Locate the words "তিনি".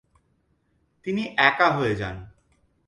1.05-1.23